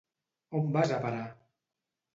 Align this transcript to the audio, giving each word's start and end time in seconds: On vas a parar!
On 0.61 0.65
vas 0.77 0.95
a 0.95 0.99
parar! 1.05 1.31